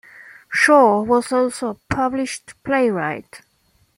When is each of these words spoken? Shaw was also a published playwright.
Shaw 0.51 1.03
was 1.03 1.31
also 1.31 1.67
a 1.69 1.93
published 1.93 2.55
playwright. 2.63 3.41